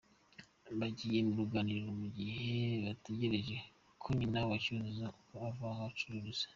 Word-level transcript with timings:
Bagiye 0.79 1.19
mu 1.27 1.33
ruganiriro 1.39 1.91
mugihe 2.01 2.51
bategereje 2.85 3.55
ko 4.01 4.07
nyina 4.17 4.39
wa 4.49 4.57
Cyuzuzo 4.63 5.05
ko 5.23 5.33
ava 5.47 5.67
gucuruza. 5.83 6.45